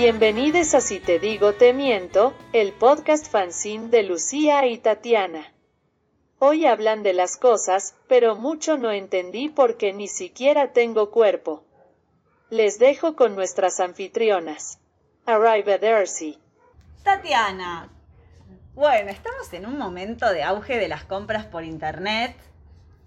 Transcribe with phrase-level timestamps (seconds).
[0.00, 5.52] Bienvenidos a Si Te Digo Te Miento, el podcast fanzine de Lucía y Tatiana.
[6.38, 11.64] Hoy hablan de las cosas, pero mucho no entendí porque ni siquiera tengo cuerpo.
[12.48, 14.78] Les dejo con nuestras anfitrionas.
[15.26, 16.38] Arrivederci.
[17.04, 17.90] Tatiana.
[18.74, 22.34] Bueno, estamos en un momento de auge de las compras por internet.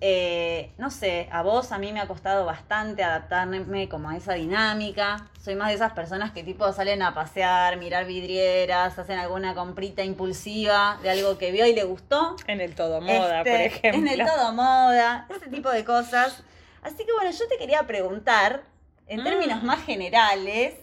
[0.06, 4.34] Eh, no sé, a vos a mí me ha costado bastante adaptarme como a esa
[4.34, 5.30] dinámica.
[5.42, 10.04] Soy más de esas personas que tipo salen a pasear, mirar vidrieras, hacen alguna comprita
[10.04, 12.36] impulsiva de algo que vio y le gustó.
[12.48, 14.02] En el todo moda, Este, por ejemplo.
[14.02, 16.44] En el todo moda, ese tipo de cosas.
[16.82, 18.64] Así que bueno, yo te quería preguntar,
[19.08, 19.24] en Mm.
[19.24, 20.74] términos más generales,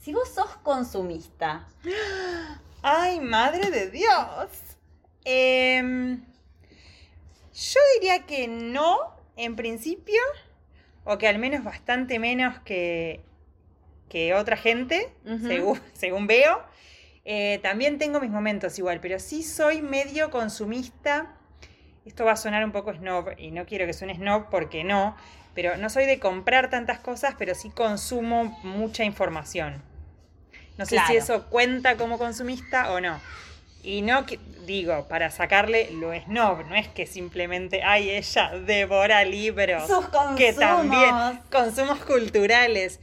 [0.00, 1.64] si vos sos consumista.
[2.82, 4.76] ¡Ay, madre de Dios!
[5.24, 6.22] Em,
[7.52, 8.98] yo diría que no,
[9.36, 10.20] en principio,
[11.04, 13.20] o que al menos bastante menos que,
[14.08, 15.12] que otra gente,
[15.92, 16.62] según veo.
[17.24, 21.34] Eh, también tengo mis momentos igual, pero sí soy medio consumista.
[22.06, 25.16] Esto va a sonar un poco snob, y no quiero que suene snob porque no,
[25.52, 29.82] pero no soy de comprar tantas cosas, pero sí consumo mucha información.
[30.78, 31.08] No sé Claro.
[31.08, 33.20] si eso cuenta como consumista o no.
[33.82, 39.24] Y no que- digo, para sacarle lo snob, no es que simplemente, ay, ella devora
[39.24, 39.86] libros.
[39.86, 40.56] Sus Que consumos.
[40.58, 43.00] también, consumos culturales.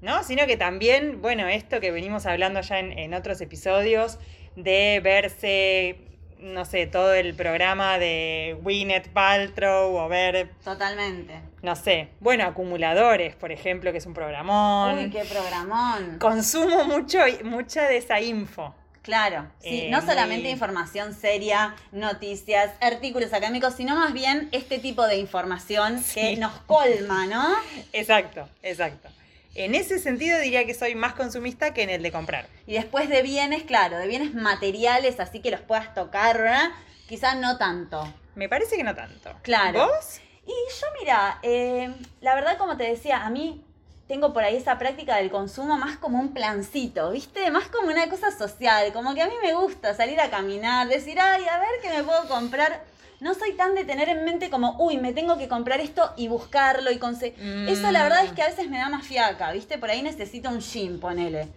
[0.00, 0.24] ¿No?
[0.24, 4.18] Sino que también, bueno, esto que venimos hablando ya en, en otros episodios,
[4.56, 5.96] de verse,
[6.40, 11.34] no sé, todo el programa de Gwyneth Paltrow o ver, Totalmente.
[11.62, 14.98] No sé, bueno, acumuladores, por ejemplo, que es un programón.
[14.98, 16.18] Uy, qué programón.
[16.18, 18.74] Consumo mucho, mucha de esa info.
[19.02, 24.78] Claro, sí, Eh, no solamente muy- información seria, noticias, artículos académicos, sino más bien este
[24.78, 27.44] tipo de información que nos colma, ¿no?
[27.92, 29.08] Exacto, exacto.
[29.54, 32.46] En ese sentido diría que soy más consumista que en el de comprar.
[32.66, 36.70] Y después de bienes, claro, de bienes materiales, así que los puedas tocar, ¿verdad?
[37.08, 38.02] Quizás no tanto.
[38.34, 39.30] Me parece que no tanto.
[39.42, 39.88] Claro.
[39.88, 40.20] ¿Vos?
[40.46, 43.64] Y yo, mira, eh, la verdad, como te decía, a mí
[44.08, 47.50] tengo por ahí esa práctica del consumo más como un plancito, ¿viste?
[47.50, 51.18] Más como una cosa social, como que a mí me gusta salir a caminar, decir,
[51.20, 52.84] ay, a ver qué me puedo comprar.
[53.20, 56.26] No soy tan de tener en mente como, uy, me tengo que comprar esto y
[56.26, 57.38] buscarlo y conseguir.
[57.68, 59.78] Eso la verdad es que a veces me da más fiaca, ¿viste?
[59.78, 61.48] Por ahí necesito un gym, ponele.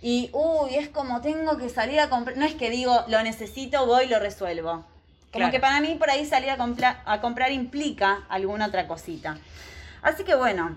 [0.00, 2.38] Y, uy, es como tengo que salir a comprar.
[2.38, 4.86] No es que digo, lo necesito, voy lo resuelvo.
[5.32, 5.52] Como Claro.
[5.52, 9.38] que para mí por ahí salir a, compra- a comprar implica alguna otra cosita.
[10.02, 10.76] Así que bueno,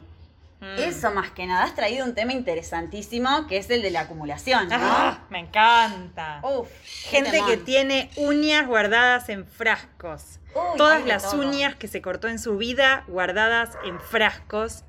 [0.61, 0.79] Mm.
[0.79, 4.69] eso más que nada, has traído un tema interesantísimo que es el de la acumulación,
[4.69, 4.75] ¿no?
[4.79, 6.39] Ah, me encanta.
[6.43, 6.69] Uf,
[7.09, 10.39] Gente que tiene uñas guardadas en frascos.
[10.55, 11.41] Uy, Todas las todo.
[11.41, 14.83] uñas que se cortó en su vida guardadas en frascos.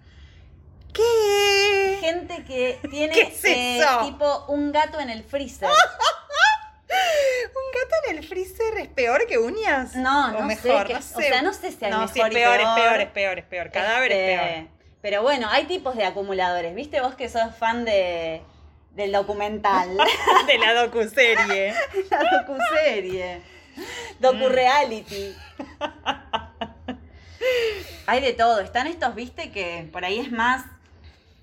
[0.93, 1.99] ¿Qué?
[2.01, 5.69] Gente que tiene ¿Qué es eh, tipo un gato en el freezer.
[8.05, 9.95] ¿Un gato en el freezer es peor que uñas?
[9.97, 12.33] No, O no mejor, sé, no o sea, no sé si hay No, mejor es
[12.33, 13.01] y peor, es peor.
[13.01, 13.71] es peor, es peor.
[13.71, 14.69] Cadáver es Este, peor.
[15.03, 16.75] Pero bueno, hay tipos de acumuladores.
[16.75, 18.41] ¿Viste vos que sos fan de,
[18.93, 19.97] del documental?
[20.47, 21.75] De la docuserie.
[22.11, 23.41] la docuserie.
[23.77, 23.83] Mm.
[24.23, 25.35] Docu-reality.
[28.07, 28.61] Hay de todo.
[28.61, 30.65] Están estos, viste, que por ahí es más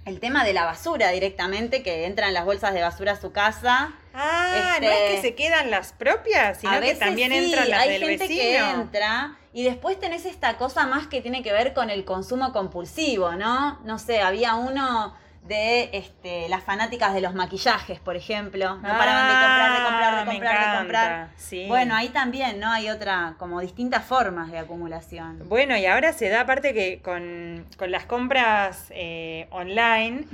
[0.05, 3.93] el tema de la basura directamente, que entran las bolsas de basura a su casa.
[4.13, 7.79] Ah, no Este, es que se quedan las propias, sino que también sí, entran las
[7.81, 8.41] hay del gente vecino.
[8.41, 12.51] que entra y después tenés esta cosa más que tiene que ver con el consumo
[12.53, 13.79] compulsivo, ¿no?
[13.83, 15.13] No sé, había uno
[15.47, 18.75] de este, las fanáticas de los maquillajes, por ejemplo.
[18.75, 21.29] No paraban de comprar, de comprar, de Ah, comprar, de comprar.
[21.35, 21.65] sí.
[21.67, 22.71] Bueno, ahí también, ¿no?
[22.71, 25.49] Hay otra, como distintas formas de acumulación.
[25.49, 30.25] Bueno, y ahora se da aparte que con, con las compras eh, online,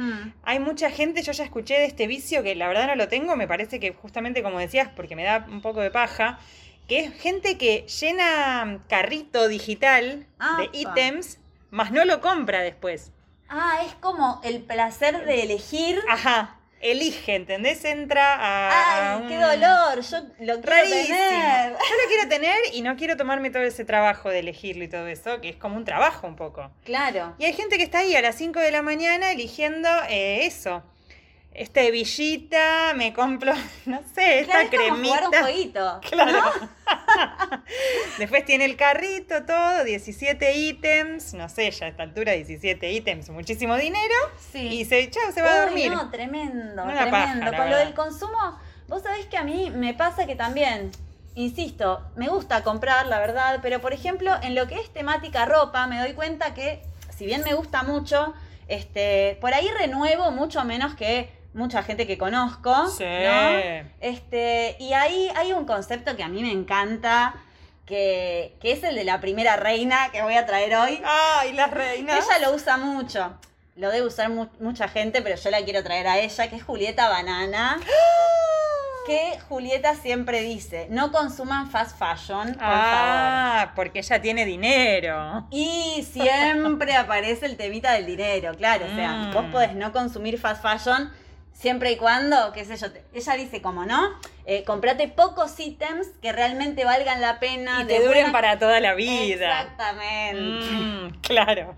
[0.44, 3.36] hay mucha gente, yo ya escuché de este vicio que la verdad no lo tengo,
[3.36, 6.38] me parece que justamente como decías, porque me da un poco de paja,
[6.88, 10.70] que es gente que llena carrito digital de Apa.
[10.74, 11.40] ítems,
[11.72, 13.12] más no lo compra después.
[13.50, 16.00] Ah, es como el placer de elegir.
[16.10, 17.84] Ajá, elige, ¿entendés?
[17.86, 18.70] Entra a...
[18.70, 20.02] a ¡Ay, qué dolor!
[20.02, 21.18] Yo lo quiero Rarísimo.
[21.18, 21.72] tener.
[21.72, 25.08] Yo lo quiero tener y no quiero tomarme todo ese trabajo de elegirlo y todo
[25.08, 26.70] eso, que es como un trabajo un poco.
[26.84, 27.36] Claro.
[27.38, 30.84] Y hay gente que está ahí a las 5 de la mañana eligiendo eh, eso.
[31.58, 33.52] Este villita, me compro,
[33.88, 35.42] no sé, esta Claro, es como jugar un cremita.
[35.42, 36.02] jueguito.
[36.10, 36.52] Claro.
[38.20, 43.30] Después tiene el carrito, todo, 17 ítems, no sé, ya a esta altura 17 ítems,
[43.30, 44.14] muchísimo dinero.
[44.52, 44.60] Sí.
[44.68, 45.92] Y se, chao, se va a dormir.
[45.92, 47.46] No, tremendo, Una tremendo.
[47.52, 50.92] paja, Con lo del consumo, vos sabés que a mí me pasa que también
[51.36, 55.86] insisto, me gusta comprar, la verdad, pero por ejemplo, en lo que es temática ropa,
[55.88, 56.82] me doy cuenta que,
[57.16, 58.34] si bien me gusta mucho,
[58.68, 62.88] este, por ahí renuevo mucho menos que mucha gente que conozco.
[62.88, 63.04] Sí.
[63.04, 63.88] ¿no?
[64.00, 67.34] Este, y ahí hay un concepto que a mí me encanta,
[67.86, 71.02] que, que es el de la primera reina que voy a traer hoy.
[71.06, 72.26] Ay, las reinas.
[72.26, 73.38] ella lo usa mucho.
[73.76, 76.64] Lo debe usar mu- mucha gente, pero yo la quiero traer a ella, que es
[76.64, 77.80] Julieta Banana.
[79.06, 82.70] Que Julieta siempre dice, no consuman fast fashion, por favor.
[82.84, 85.48] Ah, porque ella tiene dinero.
[85.50, 88.86] Y siempre aparece el temita del dinero, claro.
[88.86, 89.34] O sea, Mm.
[89.34, 91.10] vos podés no consumir fast fashion
[91.58, 94.10] siempre y cuando, qué sé yo, te- ella dice como no,
[94.46, 97.82] eh, comprate pocos ítems que realmente valgan la pena.
[97.82, 99.62] Y te duren buena- para toda la vida.
[99.62, 100.66] Exactamente.
[100.66, 101.76] Mm, claro.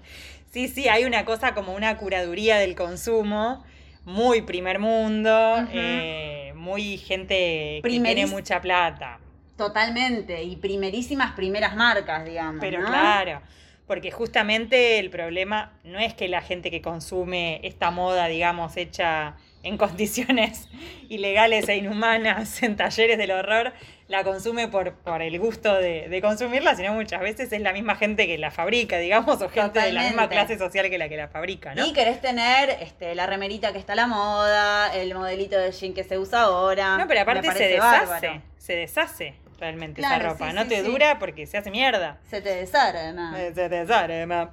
[0.52, 3.64] Sí, sí, hay una cosa como una curaduría del consumo,
[4.04, 9.20] muy primer mundo, eh, muy gente que tiene mucha plata.
[9.56, 10.42] Totalmente.
[10.44, 12.62] Y primerísimas primeras marcas, digamos.
[12.62, 12.88] Pero ¿no?
[12.88, 13.42] claro,
[13.86, 19.36] porque justamente el problema no es que la gente que consume esta moda, digamos, hecha
[19.64, 20.68] en condiciones
[21.10, 23.74] ilegales e inhumanas en talleres del horror,
[24.08, 27.96] la consume por, por el gusto de, de consumirla, sino muchas veces es la misma
[27.96, 31.18] gente que la fabrica, digamos, o gente de la misma clase social que la que
[31.18, 31.86] la fabrica, ¿no?
[31.86, 35.94] Y querés tener este, la remerita que está a la moda, el modelito de jean
[35.94, 36.98] que se usa ahora.
[36.98, 38.42] No, pero aparte se deshace, bárbaro.
[38.58, 40.82] se deshace realmente Claro, esa ropa, sí, no sí, te sí.
[40.84, 42.18] dura porque se hace mierda.
[42.30, 43.36] Se te desarma.
[43.54, 44.50] Se deshace, además.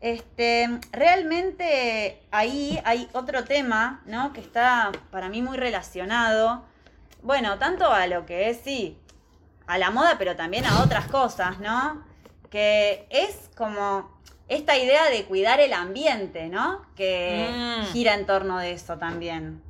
[0.00, 4.32] Este, realmente ahí hay otro tema, ¿no?
[4.32, 6.64] Que está para mí muy relacionado.
[7.22, 8.96] Bueno, tanto a lo que es, sí,
[9.66, 12.02] a la moda, pero también a otras cosas, ¿no?
[12.50, 14.16] Que es como
[14.48, 16.86] esta idea de cuidar el ambiente, ¿no?
[16.96, 17.84] Que Mm.
[17.92, 19.60] gira en torno de eso también.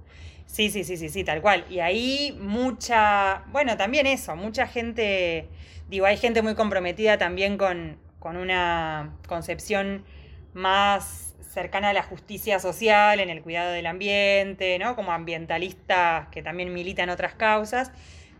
[0.47, 1.65] Sí, sí, sí, sí, sí, tal cual.
[1.69, 5.49] Y ahí mucha, bueno, también eso, mucha gente,
[5.89, 10.05] digo, hay gente muy comprometida también con, con una concepción
[10.55, 14.95] más cercana a la justicia social, en el cuidado del ambiente, ¿no?
[14.95, 17.91] Como ambientalistas que también militan otras causas,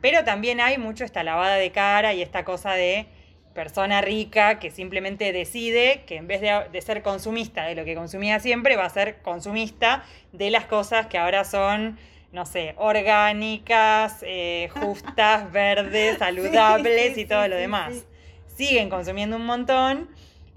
[0.01, 3.07] pero también hay mucho esta lavada de cara y esta cosa de
[3.55, 7.97] persona rica que simplemente decide que en vez de, de ser consumista de lo que
[7.97, 11.99] consumía siempre, va a ser consumista de las cosas que ahora son,
[12.31, 17.95] no sé, orgánicas, eh, justas, verdes, saludables sí, y todo sí, lo demás.
[17.95, 18.05] sí.
[18.69, 20.09] Siguen consumiendo un montón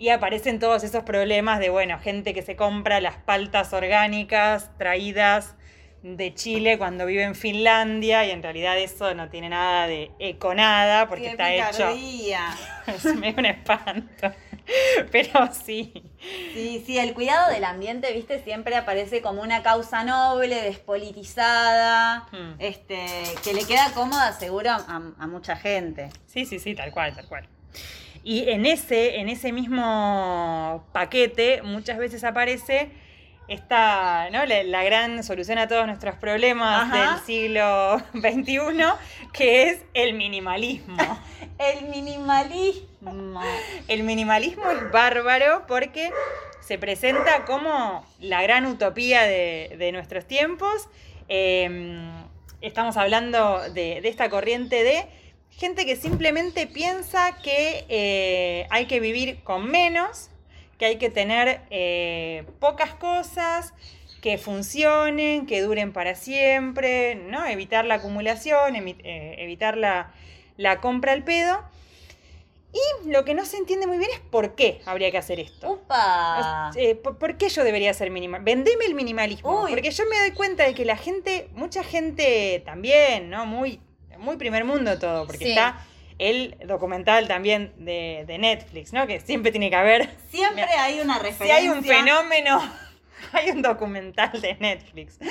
[0.01, 5.53] y aparecen todos esos problemas de, bueno, gente que se compra las paltas orgánicas traídas
[6.01, 11.07] de Chile cuando vive en Finlandia y en realidad eso no tiene nada de econada
[11.07, 12.57] porque Qué está hecho picardía.
[12.87, 14.31] es medio un espanto.
[15.11, 15.93] Pero sí.
[16.55, 22.55] Sí, sí, el cuidado del ambiente, viste, siempre aparece como una causa noble, despolitizada, Hmm.
[22.57, 23.05] este,
[23.43, 26.09] que le queda cómoda seguro a, a mucha gente.
[26.25, 27.47] Sí, sí, sí, tal cual, tal cual.
[28.23, 32.91] Y en ese, en ese mismo paquete muchas veces aparece
[33.47, 34.45] esta, ¿no?
[34.45, 37.15] La, la gran solución a todos nuestros problemas Ajá.
[37.15, 38.83] del siglo XXI,
[39.33, 40.97] que es el minimalismo.
[41.61, 43.39] El minimalismo.
[43.87, 46.11] El minimalismo es bárbaro porque
[46.59, 50.89] se presenta como la gran utopía de, de nuestros tiempos.
[51.29, 52.09] Eh,
[52.61, 55.05] estamos hablando de, de esta corriente de
[55.51, 60.29] gente que simplemente piensa que eh, hay que vivir con menos,
[60.79, 63.73] que hay que tener eh, pocas cosas,
[64.21, 67.45] que funcionen, que duren para siempre, ¿no?
[67.45, 70.13] Evitar la acumulación, eh, evitar la,
[70.57, 71.59] la compra al pedo.
[72.73, 75.71] Y lo que no se entiende muy bien es por qué habría que hacer esto.
[75.71, 76.71] ¡Upa!
[76.75, 78.41] Eh, ¿por, por qué yo debería ser minimal?
[78.43, 79.63] Vendeme el minimalismo.
[79.63, 79.71] Uy.
[79.71, 83.45] Porque yo me doy cuenta de que la gente, mucha gente también, ¿no?
[83.45, 83.81] Muy,
[84.21, 85.49] muy primer mundo todo, porque Sí.
[85.51, 85.77] está
[86.19, 89.07] el documental también de, de Netflix, ¿no?
[89.07, 90.09] Que siempre tiene que haber.
[90.29, 91.55] Siempre Mira, hay una Si referencia.
[91.55, 92.61] hay un fenómeno,
[93.33, 95.17] hay un documental de Netflix.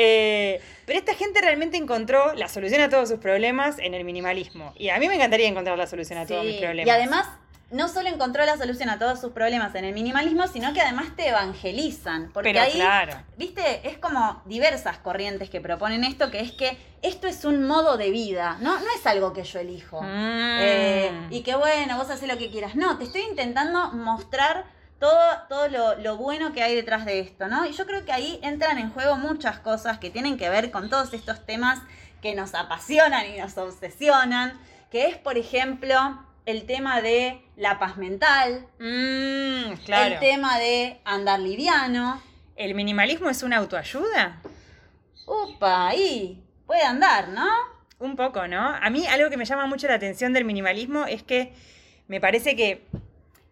[0.00, 4.72] Eh, pero esta gente realmente encontró la solución a todos sus problemas en el minimalismo.
[4.78, 6.86] Y a mí me encantaría encontrar la solución a todos mis problemas.
[6.86, 7.26] Y además,
[7.70, 11.14] no solo encontró la solución a todos sus problemas en el minimalismo, sino que además
[11.16, 12.30] te evangelizan.
[12.32, 13.12] Porque Pero ahí, claro.
[13.36, 17.98] viste, es como diversas corrientes que proponen esto, que es que esto es un modo
[17.98, 20.00] de vida, no, no es algo que yo elijo.
[20.00, 20.58] Mm.
[20.60, 22.74] Eh, y que bueno, vos haces lo que quieras.
[22.74, 24.64] No, te estoy intentando mostrar
[24.98, 27.66] todo, todo lo, lo bueno que hay detrás de esto, ¿no?
[27.66, 30.88] Y yo creo que ahí entran en juego muchas cosas que tienen que ver con
[30.88, 31.80] todos estos temas
[32.22, 34.58] que nos apasionan y nos obsesionan,
[34.90, 40.14] que es, por ejemplo, el tema de la paz mental, Mm, claro.
[40.14, 42.22] el tema de andar liviano.
[42.56, 44.40] ¿El minimalismo es una autoayuda?
[45.26, 47.46] Upa, ahí puede andar, ¿no?
[47.98, 48.66] Un poco, ¿no?
[48.66, 51.52] A mí algo que me llama mucho la atención del minimalismo es que
[52.06, 52.86] me parece que,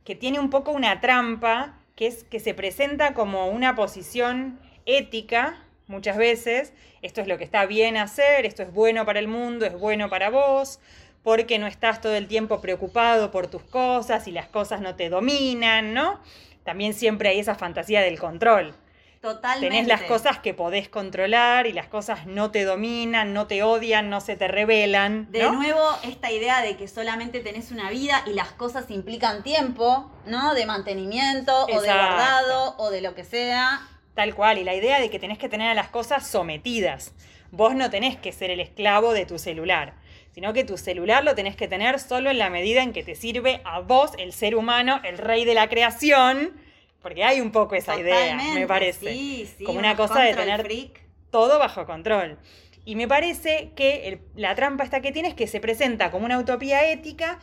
[0.04, 5.62] que tiene un poco una trampa, que es que se presenta como una posición ética
[5.86, 6.72] muchas veces,
[7.02, 10.08] esto es lo que está bien hacer, esto es bueno para el mundo, es bueno
[10.08, 10.80] para vos,
[11.26, 15.08] porque no estás todo el tiempo preocupado por tus cosas y las cosas no te
[15.08, 16.20] dominan, ¿no?
[16.62, 18.76] También siempre hay esa fantasía del control.
[19.20, 19.66] Totalmente.
[19.66, 24.08] Tenés las cosas que podés controlar y las cosas no te dominan, no te odian,
[24.08, 25.26] no se te revelan.
[25.32, 30.08] De nuevo, esta idea de que solamente tenés una vida y las cosas implican tiempo,
[30.26, 30.54] ¿no?
[30.54, 33.80] De mantenimiento o de guardado o de lo que sea.
[34.14, 37.14] Tal cual, y la idea de que tenés que tener a las cosas sometidas.
[37.50, 39.94] Vos no tenés que ser el esclavo de tu celular,
[40.36, 43.14] sino que tu celular lo tenés que tener solo en la medida en que te
[43.14, 46.52] sirve a vos, el ser humano, el rey de la creación,
[47.00, 49.14] porque hay un poco esa idea, me parece.
[49.14, 51.00] Sí, sí, como una cosa de tener freak.
[51.30, 52.36] todo bajo control.
[52.84, 56.26] Y me parece que el- la trampa esta que tiene es que se presenta como
[56.26, 57.38] una utopía ética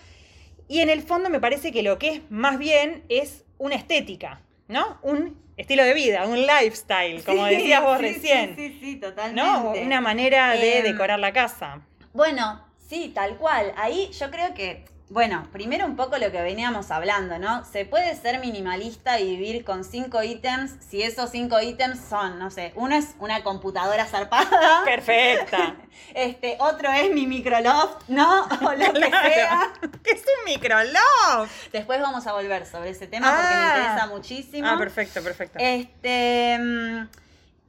[0.67, 4.43] y en el fondo me parece que lo que es más bien es una estética,
[4.67, 4.99] ¿no?
[5.01, 8.95] Un estilo de vida, un lifestyle, como Sí, decías vos sí, recién, Sí, sí, sí,
[8.97, 9.41] totalmente.
[9.41, 9.71] ¿no?
[9.83, 11.81] Una manera de Em, decorar la casa.
[12.13, 13.73] Bueno, sí, tal cual.
[13.77, 17.65] Ahí yo creo que, bueno, primero un poco lo que veníamos hablando, ¿no?
[17.65, 22.51] Se puede ser minimalista y vivir con cinco ítems si esos cinco ítems son, no
[22.51, 25.75] sé, uno es una computadora zarpada, Perfecta.
[26.13, 28.43] este, otro es mi microloft, ¿no?
[28.61, 29.71] O lo que sea.
[30.03, 31.71] que es un microloft.
[31.71, 33.75] Después vamos a volver sobre ese tema porque me Ah.
[33.77, 34.67] interesa muchísimo.
[34.67, 35.57] Ah, perfecto, perfecto.
[35.59, 36.59] Este.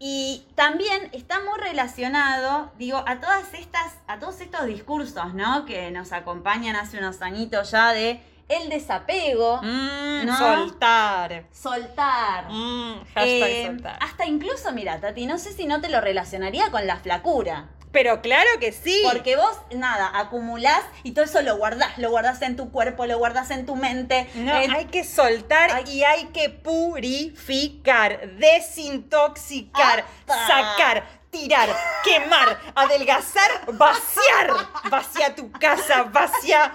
[0.07, 5.65] Y también está muy relacionado, digo, a todas estas, a todos estos discursos, ¿no?
[5.65, 8.21] Que nos acompañan hace unos añitos ya de
[8.51, 10.37] el desapego, Mm, ¿no?
[10.37, 11.47] Soltar.
[11.51, 12.45] soltar.
[12.51, 13.99] Mm, hashtag Eh, soltar.
[14.03, 17.71] hasta incluso, mira, Tati, no sé si no te lo relacionaría con la flacura.
[17.95, 19.03] Pero claro que sí.
[19.11, 23.19] Porque vos, nada, acumulás y todo eso lo guardás, lo guardás en tu cuerpo, lo
[23.19, 24.29] guardás en tu mente.
[24.35, 30.47] No, hay que soltar y hay que purificar, desintoxicar, Apa.
[30.47, 31.69] sacar, tirar,
[32.03, 34.51] quemar, adelgazar, vaciar.
[34.91, 36.75] Vacía tu casa, vacía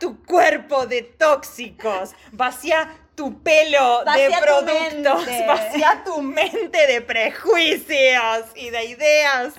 [0.00, 5.46] tu cuerpo de tóxicos, vacía tu pelo Vacía de tu productos, mente.
[5.46, 9.54] vacía tu mente de prejuicios y de ideas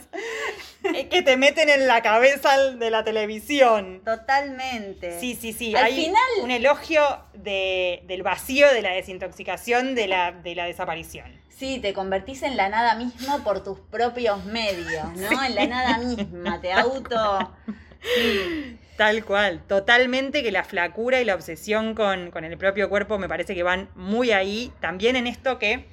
[1.11, 4.01] que te meten en la cabeza de la televisión.
[4.05, 5.19] Totalmente.
[5.19, 5.75] Sí, sí, sí.
[5.75, 7.01] Al Hay final- un elogio
[7.33, 11.37] de- del vacío, de la desintoxicación, de la, de la desaparición.
[11.49, 15.27] Sí, te convertís en la nada mismo por tus propios medios, ¿no?
[15.29, 15.35] Sí.
[15.47, 17.53] En la nada misma, te auto...
[18.01, 19.61] Sí, Tal cual.
[19.65, 23.63] Totalmente que la flacura y la obsesión con, con el propio cuerpo me parece que
[23.63, 24.73] van muy ahí.
[24.81, 25.85] También en esto que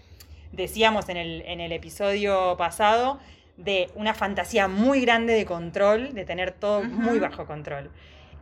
[0.51, 3.21] decíamos en el, en el episodio pasado,
[3.59, 7.93] de una fantasía muy grande de control, de tener todo muy bajo control.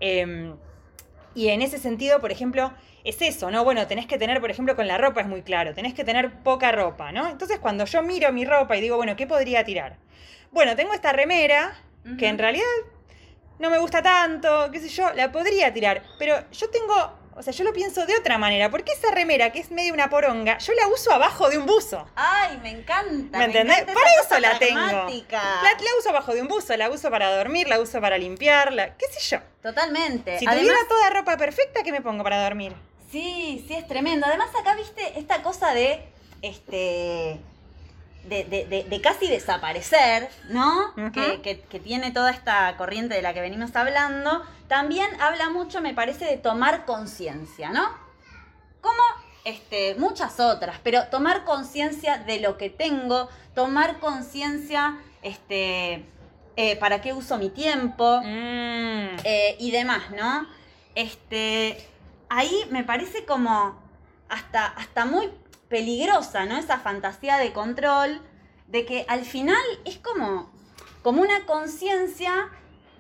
[0.01, 0.57] Em,
[1.35, 2.73] y en ese sentido, por ejemplo,
[3.05, 3.65] es eso, ¿no?
[3.65, 6.43] Bueno, tenés que tener, por ejemplo, con la ropa es muy claro, tenés que tener
[6.43, 7.29] poca ropa, ¿no?
[7.29, 9.99] Entonces, cuando yo miro mi ropa y digo, bueno, ¿qué podría tirar?
[10.53, 11.77] Bueno, tengo esta remera,
[12.19, 12.65] que en realidad
[13.59, 16.95] no me gusta tanto, qué sé yo, la podría tirar, pero yo tengo,
[17.35, 20.09] o sea, yo lo pienso de otra manera, porque esa remera, que es medio una
[20.11, 22.07] poronga, yo la uso abajo de un buzo.
[22.17, 23.39] Ay, me encanta.
[23.39, 23.79] ¿Me entendés?
[23.79, 24.81] encanta Para eso la tengo.
[24.81, 28.97] La, la uso abajo de un buzo, la uso para dormir, la uso para limpiarla,
[28.97, 29.43] qué sé yo.
[29.63, 30.39] Totalmente.
[30.39, 32.75] Si Además, tuviera toda ropa perfecta, ¿qué me pongo para dormir?
[33.11, 34.27] sí, sí, es tremendo.
[34.27, 36.03] Además, acá viste esta cosa de,
[36.43, 37.39] este...
[38.29, 40.95] De, de- de- casi desaparecer, ¿no?
[41.43, 45.93] Que- que tiene toda esta corriente de la que venimos hablando, también habla mucho, me
[45.95, 47.85] parece, de tomar conciencia, ¿no?
[48.81, 49.03] Como
[49.45, 56.05] este, muchas otras, pero tomar conciencia de lo que tengo, tomar conciencia este,
[56.57, 59.17] eh, para qué uso mi tiempo Mm.
[59.25, 60.47] eh, y demás, ¿no?
[60.95, 61.77] Este,
[62.31, 63.79] ahí me parece como
[64.31, 65.31] hasta, hasta muy
[65.79, 66.57] peligrosa, ¿no?
[66.57, 68.21] Esa fantasía de control,
[68.69, 70.49] de que al final es como,
[71.03, 72.49] como una conciencia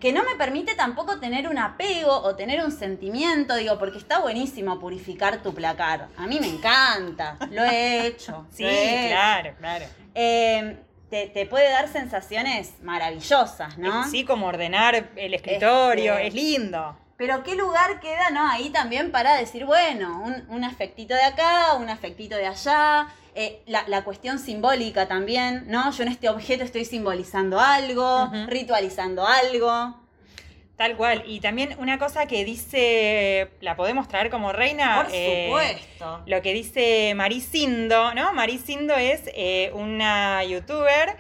[0.00, 4.19] que no me permite tampoco tener un apego o tener un sentimiento, digo, porque está
[4.19, 6.09] buenísimo purificar tu placar.
[6.16, 8.45] A mí me encanta, lo he hecho.
[8.52, 9.09] Sí, lo he hecho.
[9.14, 9.85] claro, claro.
[10.16, 10.76] Eh,
[11.11, 14.02] te, te puede dar sensaciones maravillosas, ¿no?
[14.11, 16.99] Sí, como ordenar el escritorio, Este- es lindo.
[17.16, 18.49] Pero qué lugar queda, ¿no?
[18.50, 23.06] Ahí también para decir, bueno, un, un afectito de acá, un afectito de allá,
[23.37, 25.90] eh, la, la cuestión simbólica también, ¿no?
[25.92, 30.00] Yo en este objeto estoy simbolizando algo, ritualizando algo.
[30.76, 31.23] Tal cual.
[31.25, 35.04] Y también una cosa que dice, ¿la podemos traer como reina?
[35.04, 36.23] Por Eh, supuesto.
[36.26, 38.33] lo que dice Maricindo, ¿no?
[38.33, 41.16] Maricindo es eh, una youtuber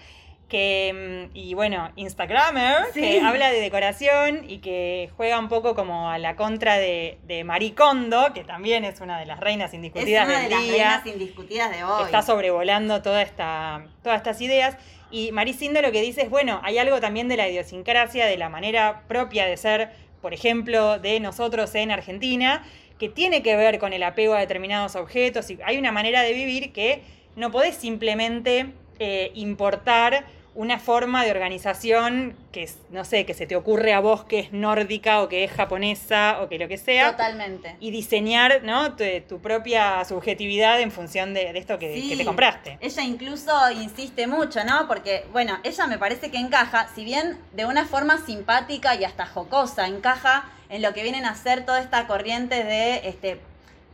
[0.54, 3.00] que, mm, y bueno, Instagramer, Sí.
[3.00, 7.42] que habla de decoración y que juega un poco como a la contra de, de
[7.42, 10.62] Marie Kondo, que también es una de las reinas Es indiscutidas una de del las
[10.62, 12.04] día, reinas indiscutidas de que hoy.
[12.04, 14.76] está sobrevolando toda esta, todas estas ideas.
[15.10, 18.36] Y Marie Sindo lo que dice es, bueno, hay algo también de la idiosincrasia, de
[18.36, 19.90] la manera propia de ser,
[20.22, 22.62] por ejemplo, de nosotros en Argentina,
[23.00, 25.50] que tiene que ver con el apego a determinados objetos.
[25.50, 27.02] Y hay una manera de vivir que
[27.34, 28.66] no podés simplemente
[29.00, 30.24] eh, importar
[30.56, 34.52] una forma de organización que, no sé, que se te ocurre a vos que es
[34.52, 37.76] nórdica o que es japonesa o que lo que sea Totalmente.
[37.80, 38.94] y diseñar ¿no?
[38.94, 42.08] tu, tu propia subjetividad en función de, de esto que, Sí.
[42.08, 42.78] que te compraste.
[42.80, 44.86] Ella incluso insiste mucho, ¿no?
[44.86, 49.26] Porque, bueno, ella me parece que encaja, si bien de una forma simpática y hasta
[49.26, 53.40] jocosa, encaja en lo que vienen a ser toda esta corriente de, este,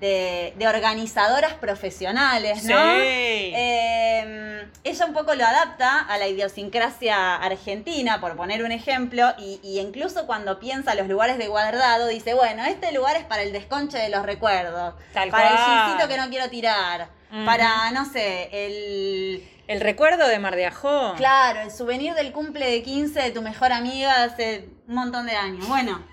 [0.00, 2.74] de, de organizadoras profesionales, ¿no?
[2.74, 3.52] Sí.
[3.54, 9.60] Eh, ella un poco lo adapta a la idiosincrasia argentina, por poner un ejemplo, y,
[9.62, 13.52] y incluso cuando piensa los lugares de guardado, dice, bueno, este lugar es para el
[13.52, 17.08] desconche de los recuerdos, Tal para el jeansito que no quiero tirar,
[17.44, 19.46] para, no sé, el...
[19.68, 21.14] El recuerdo de Mar de Ajó.
[21.16, 25.36] Claro, el souvenir del cumple de 15 de tu mejor amiga hace un montón de
[25.36, 25.68] años.
[25.68, 26.04] Bueno,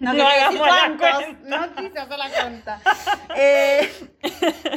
[0.00, 2.80] no, No decir cuántos, no quise hacer la cuenta.
[3.38, 4.08] Eh,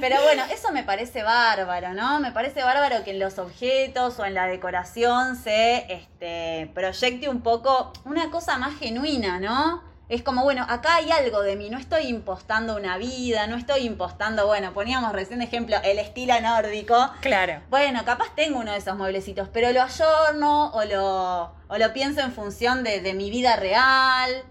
[0.01, 2.19] pero bueno, eso me parece bárbaro, ¿no?
[2.19, 7.41] Me parece bárbaro que en los objetos o en la decoración se este, proyecte un
[7.41, 9.81] poco una cosa más genuina, ¿no?
[10.09, 13.85] Es como, bueno, acá hay algo de mí, no estoy impostando una vida, no estoy
[13.85, 17.11] impostando, bueno, poníamos recién de ejemplo el estilo nórdico.
[17.21, 17.61] Claro.
[17.69, 22.21] Bueno, capaz tengo uno de esos mueblecitos, pero lo ayorno o lo, o lo pienso
[22.21, 24.43] en función de, de mi vida real.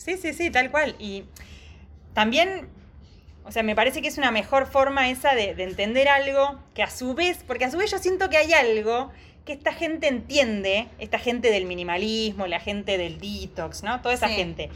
[0.00, 0.96] Sí, sí, sí, tal cual.
[0.98, 1.24] Y
[2.14, 2.68] también,
[3.44, 6.82] o sea, me parece que es una mejor forma esa de, de entender algo que
[6.82, 9.10] a su vez, porque a su vez yo siento que hay algo
[9.44, 14.00] que esta gente entiende, esta gente del minimalismo, la gente del detox, ¿no?
[14.00, 14.34] Toda esa Sí.
[14.36, 14.70] gente.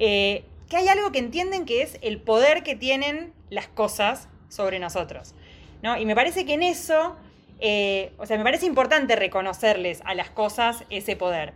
[0.00, 4.80] Eh, que hay algo que entienden que es el poder que tienen las cosas sobre
[4.80, 5.34] nosotros,
[5.82, 5.96] ¿no?
[5.98, 7.16] Y me parece que en eso,
[7.60, 11.52] eh, o sea, me parece importante reconocerles a las cosas ese poder.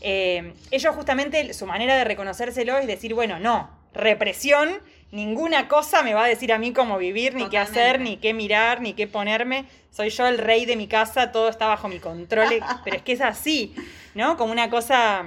[0.00, 4.80] Eh, ellos justamente, su manera de reconocérselo es decir, bueno, no, represión,
[5.12, 8.32] ninguna cosa me va a decir a mí cómo vivir, ni qué hacer, ni qué
[8.32, 9.64] mirar, ni qué ponerme.
[9.90, 12.48] Soy yo el rey de mi casa, todo está bajo mi control,
[12.84, 13.74] pero es que es así,
[14.14, 14.36] ¿no?
[14.36, 15.24] Como una cosa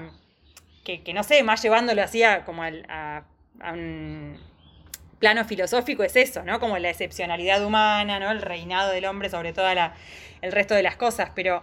[0.84, 3.24] que, que no sé, más llevándolo así a, como al- a,
[3.60, 4.38] a un
[5.20, 6.60] plano filosófico es eso, ¿no?
[6.60, 8.32] Como la excepcionalidad humana, ¿no?
[8.32, 11.62] El reinado del hombre sobre todo el resto de las cosas, pero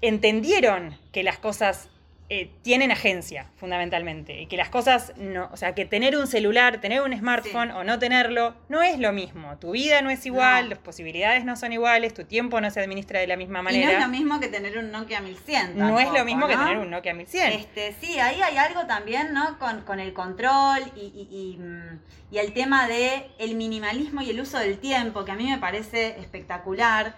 [0.00, 1.89] entendieron que las cosas
[2.32, 6.80] eh, tienen agencia, fundamentalmente, y que las cosas no, o sea, que tener un celular,
[6.80, 7.74] tener un smartphone Sí.
[7.76, 9.58] o no tenerlo, no es lo mismo.
[9.58, 10.70] Tu vida no es igual, No.
[10.70, 13.82] las posibilidades no son iguales, tu tiempo no se administra de la misma manera.
[13.82, 15.76] Y no es lo mismo que tener un Nokia 1100.
[15.76, 17.52] No es lo tampoco, mismo que tener un Nokia 1100.
[17.52, 19.58] Este, sí, ahí hay algo también, ¿no?
[19.58, 21.98] Con, con el control y, y- y, mm,
[22.30, 25.58] y el tema de el minimalismo y el uso del tiempo, que a mí me
[25.58, 27.14] parece espectacular.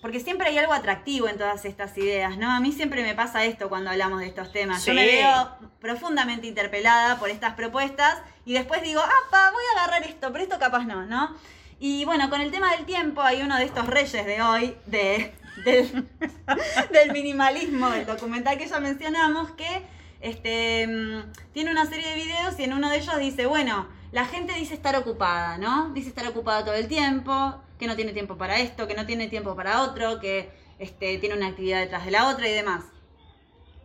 [0.00, 2.50] Porque siempre hay algo atractivo en todas estas ideas, ¿no?
[2.50, 4.84] A mí siempre me pasa esto cuando hablamos de estos temas.
[4.84, 9.82] Yo me veo profundamente interpelada por estas propuestas y después digo, ah, pa, voy a
[9.82, 11.36] agarrar esto, pero esto capaz no, ¿no?
[11.78, 15.34] Y bueno, con el tema del tiempo hay uno de estos reyes de hoy, de,
[15.64, 16.08] del,
[16.92, 19.82] del minimalismo, el documental que ya mencionamos, que
[20.20, 24.24] este, mm, tiene una serie de videos y en uno de ellos dice, bueno, la
[24.24, 25.90] gente dice estar ocupada, ¿no?
[25.90, 29.28] Dice estar ocupada todo el tiempo, que no tiene tiempo para esto, que no tiene
[29.28, 32.84] tiempo para otro, que este, tiene una actividad detrás de la otra y demás.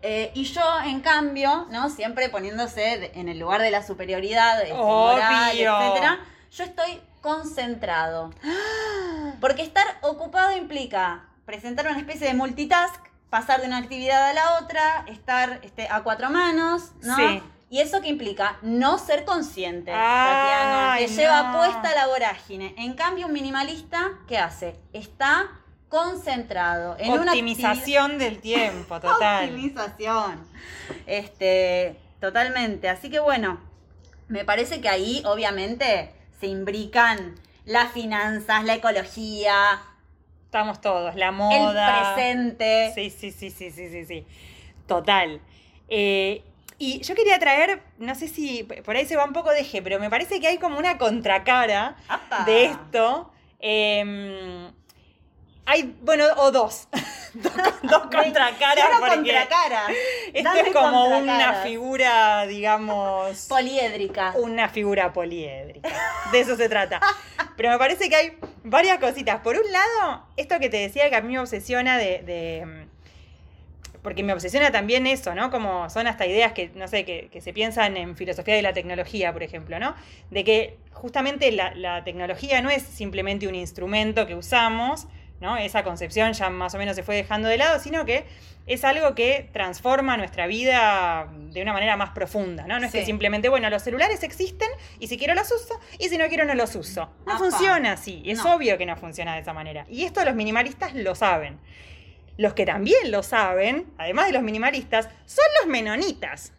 [0.02, 1.90] Eh, y yo, en cambio, ¿no?
[1.90, 6.20] Siempre poniéndose en el lugar de la superioridad este, moral, etcétera,
[6.52, 8.32] yo estoy concentrado.
[9.42, 14.60] Porque estar ocupado implica presentar una especie de multitask, pasar de una actividad a la
[14.60, 17.16] otra, estar este, a cuatro manos, ¿no?
[17.16, 17.44] Sí.
[17.76, 20.96] Y eso que implica no ser consciente, Tatiana.
[20.98, 22.74] Te lleva puesta la vorágine.
[22.78, 24.78] En cambio, un minimalista, ¿qué hace?
[24.94, 25.50] Está
[25.90, 29.50] concentrado en una Optimización del tiempo, total.
[29.50, 30.48] Optimización.
[31.06, 32.88] Este, totalmente.
[32.88, 33.60] Así que bueno,
[34.30, 37.36] me parece que ahí obviamente se imbrican
[37.66, 39.82] las finanzas, la ecología,
[40.46, 42.14] Estamos todos, la el moda.
[42.14, 42.94] presente.
[42.96, 44.26] Sí, sí, sí, sí, sí, sí, sí.
[44.88, 45.42] Total.
[45.90, 46.42] Eh,
[46.78, 49.82] y yo quería traer, no sé si por ahí se va un poco de eje,
[49.82, 52.44] pero me parece que hay como una contracara ¡Apa!
[52.46, 53.32] de esto.
[53.60, 54.72] Eh,
[55.66, 56.88] hay, bueno, o dos.
[57.34, 58.86] dos, dos contracaras.
[60.34, 63.48] Esto Dame es como una figura, digamos.
[63.48, 64.34] Poliédrica.
[64.36, 65.90] una figura poliédrica.
[66.32, 67.00] De eso se trata.
[67.58, 69.42] Pero me parece que hay varias cositas.
[69.42, 72.85] Por un lado, esto que te decía que a mí me obsesiona de, de,
[74.06, 75.50] porque me obsesiona también eso, ¿no?
[75.50, 78.72] Como son hasta ideas que, no sé, que, que se piensan en filosofía de la
[78.72, 79.96] tecnología, por ejemplo, ¿no?
[80.30, 85.08] De que justamente la, la tecnología no es simplemente un instrumento que usamos,
[85.41, 85.58] ¿no?
[85.58, 88.26] Esa concepción ya más o menos se fue dejando de lado, sino que
[88.68, 92.80] es algo que transforma nuestra vida de una manera más profunda, ¿no?
[92.80, 96.18] No es que simplemente, bueno, los celulares existen y si quiero los uso y si
[96.20, 97.10] no quiero no los uso.
[97.26, 97.38] No Apa.
[97.39, 98.56] funciona así, es No.
[98.56, 99.86] obvio que no funciona de esa manera.
[99.89, 101.58] Y esto los minimalistas lo saben.
[102.38, 106.52] Los que también lo saben, además de los minimalistas, son los menonitas.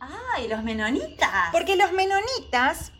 [0.00, 1.30] Ay, los menonitas.
[1.52, 2.92] Porque los menonitas,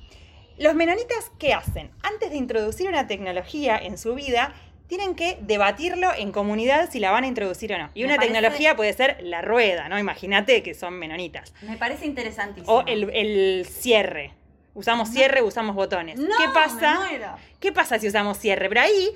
[0.59, 1.90] los menonitas, ¿qué hacen?
[2.03, 4.53] Antes de introducir una tecnología en su vida,
[4.87, 7.90] tienen que debatirlo en comunidad si la van a introducir o no.
[7.94, 9.99] Y Me una parece- tecnología puede ser la rueda, ¿no?
[9.99, 11.53] Imagínate que son menonitas.
[11.62, 12.73] Me parece interesantísimo.
[12.73, 14.33] O el, el cierre.
[14.75, 16.18] Usamos cierre, usamos botones.
[16.18, 16.94] No, ¿Qué pasa?
[17.01, 17.37] me muero.
[17.61, 18.68] ¿Qué pasa si usamos cierre?
[18.68, 19.09] Pero ahí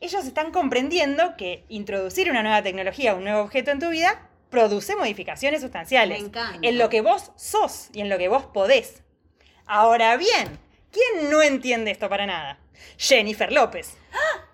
[0.00, 4.96] ellos están comprendiendo que introducir una nueva tecnología, un nuevo objeto en tu vida, produce
[4.96, 6.20] modificaciones sustanciales.
[6.20, 6.58] Me encanta.
[6.62, 9.02] En lo que vos sos y en lo que vos podés.
[9.66, 10.58] Ahora bien,
[10.92, 12.58] ¿quién no entiende esto para nada?
[12.96, 13.96] Jennifer López.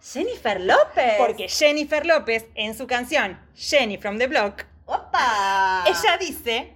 [0.02, 1.14] Jennifer López.
[1.18, 5.84] Porque Jennifer López, en su canción Jenny from the Block, ¡Opa!
[5.86, 6.74] ella dice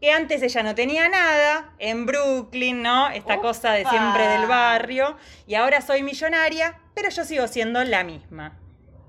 [0.00, 3.08] que antes ella no tenía nada en Brooklyn, ¿no?
[3.08, 5.16] Esta cosa de siempre del barrio.
[5.46, 8.58] Y ahora soy millonaria, pero yo sigo siendo la misma.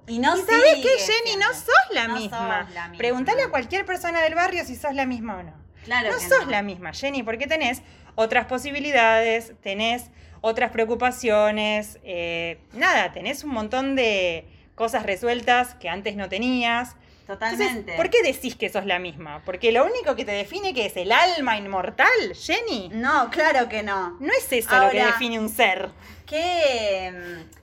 [0.08, 1.30] Y no ¿Y sabes qué, Jenny?
[1.32, 1.46] siendo.
[1.48, 2.66] No sos la No misma.
[2.66, 2.98] sos la misma.
[2.98, 5.54] Pregúntale a cualquier persona del barrio si sos la misma o no.
[5.86, 6.52] Claro no que sos no.
[6.52, 7.82] la misma, Jenny, porque tenés
[8.16, 10.10] otras posibilidades, tenés
[10.42, 14.46] otras preocupaciones, eh, nada, tenés un montón de
[14.76, 16.96] cosas resueltas que antes no tenías.
[17.30, 17.96] Entonces, Totalmente.
[17.98, 19.42] ¿por qué decís que sos la misma?
[19.46, 22.90] Porque lo único que te define que es el alma inmortal, Jenny.
[22.94, 24.18] No, claro que no.
[24.20, 25.90] No es eso lo que define un ser.
[26.26, 27.12] Qué,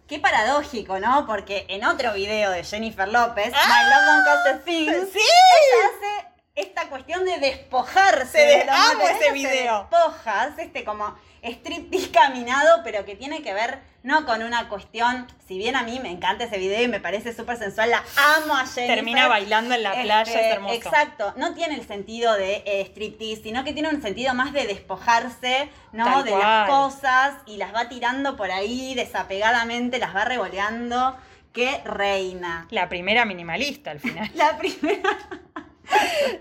[0.09, 1.27] qué paradójico, ¿no?
[1.27, 5.19] Porque en otro video de Jennifer López, Ah, My Love Don't Cost a Thing, ¡Sí!
[5.19, 9.89] ella hace esta cuestión de despojarse Se de amo ese se video.
[9.91, 15.27] despoja, hace este como striptease caminado, pero que tiene que ver no con una cuestión,
[15.49, 18.05] si bien a mí me encanta ese video y me parece súper sensual, la
[18.37, 18.87] amo a Jennifer.
[18.97, 20.75] Termina bailando en la playa, Este, es hermoso.
[20.75, 24.67] Exacto, no tiene el sentido de eh, striptease, sino que tiene un sentido más de
[24.67, 26.05] despojarse, ¿no?
[26.05, 26.43] Tal de cual.
[26.43, 31.17] las cosas y las va tirando por ahí desapegadamente, las va revoleando.
[31.53, 32.67] ¡Qué reina!
[32.71, 34.31] La primera minimalista al final.
[34.35, 35.19] La primera.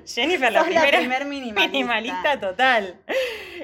[0.06, 1.68] Jennifer, la primera primer minimalista.
[1.72, 3.00] minimalista total.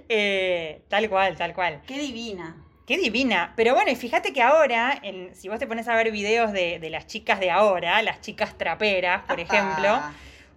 [0.08, 1.82] Eh, tal cual, tal cual.
[1.88, 2.56] ¡Qué divina!
[2.86, 3.54] Qué divina.
[3.56, 6.80] Pero bueno, y fíjate que ahora, en- si vos te pones a ver videos de,
[6.80, 9.42] de las chicas de ahora, las chicas traperas, por Apa.
[9.42, 10.02] ejemplo,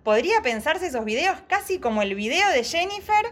[0.03, 3.27] podría pensarse esos videos casi como el video de Jennifer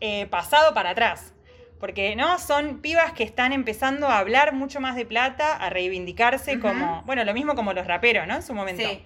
[0.00, 1.34] eh, pasado para atrás.
[1.78, 2.38] Porque, ¿no?
[2.38, 7.22] Son pibas que están empezando a hablar mucho más de plata, a reivindicarse como, bueno,
[7.24, 8.34] lo mismo como los raperos, ¿no?
[8.34, 8.82] En su momento.
[8.82, 9.04] Sí.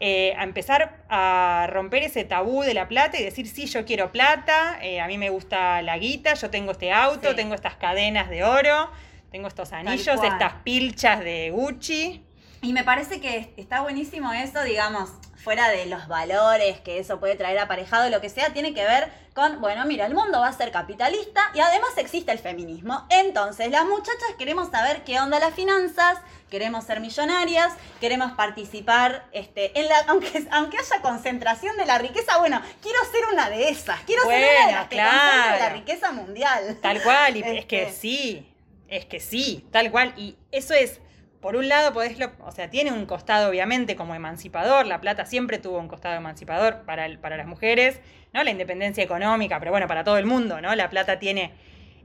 [0.00, 4.10] Eh, a empezar a romper ese tabú de la plata y decir, sí, yo quiero
[4.12, 7.36] plata, eh, a mí me gusta la guita, yo tengo este auto, Sí.
[7.36, 8.90] tengo estas cadenas de oro,
[9.30, 12.24] tengo estos anillos, estas pilchas de Gucci.
[12.62, 15.10] Y me parece que está buenísimo eso, digamos,
[15.44, 19.12] fuera de los valores que eso puede traer aparejado, lo que sea, tiene que ver
[19.34, 23.06] con, bueno, mira, el mundo va a ser capitalista y además existe el feminismo.
[23.10, 26.18] Entonces, las muchachas queremos saber qué onda las finanzas,
[26.50, 32.38] queremos ser millonarias, queremos participar, este, en la, aunque, aunque haya concentración de la riqueza,
[32.38, 35.74] bueno, quiero ser una de esas, quiero ser una de las que concentra la claro.
[35.74, 36.78] riqueza mundial.
[36.80, 38.00] Tal cual, y es que Este.
[38.00, 38.54] sí,
[38.88, 40.14] es que sí, tal cual.
[40.16, 41.00] Y eso es,
[41.44, 45.26] por un lado, podés, lo- o sea, tiene un costado obviamente como emancipador, la plata
[45.26, 48.00] siempre tuvo un costado emancipador para, el- para las mujeres,
[48.32, 48.42] ¿no?
[48.42, 50.74] La independencia económica, pero bueno, para todo el mundo, ¿no?
[50.74, 51.52] La plata tiene,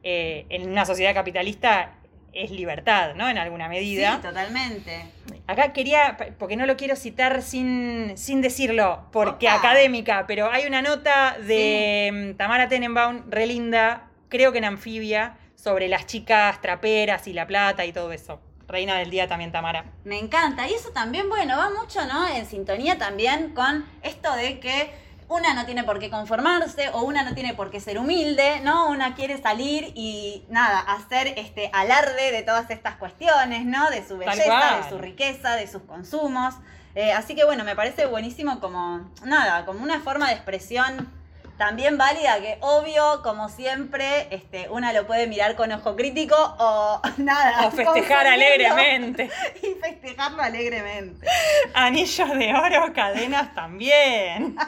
[0.04, 1.94] eh, en una sociedad capitalista,
[2.34, 3.30] es libertad, ¿no?
[3.30, 4.20] En alguna Sí, medida.
[4.22, 5.06] totalmente.
[5.48, 9.56] Acá quería, porque no lo quiero citar sin, sin decirlo, porque Opa.
[9.56, 15.38] académica, pero hay una nota de mm, Tamara Tenenbaum, re linda, creo que en Anfibia,
[15.56, 18.42] sobre las chicas traperas y la plata y todo eso.
[18.70, 19.86] Reina del día también, Tamara.
[20.04, 20.68] Me encanta.
[20.68, 22.28] Y eso también, bueno, va mucho, ¿no?
[22.28, 24.94] En sintonía también con esto de que
[25.28, 28.90] una no tiene por qué conformarse o una no tiene por qué ser humilde, ¿no?
[28.90, 33.90] Una quiere salir y nada, hacer este alarde de todas estas cuestiones, ¿no?
[33.90, 36.56] De su belleza, de su riqueza, de sus consumos.
[36.96, 41.12] Eh, así que bueno, me parece buenísimo como, nada, como una forma de expresión
[41.60, 47.00] también válida que obvio, como siempre, este, una lo puede mirar con ojo crítico o
[47.18, 47.68] nada.
[47.68, 49.30] O festejar alegremente.
[49.62, 51.28] y festejarlo alegremente.
[51.76, 54.56] Anillos de oro, cadenas también.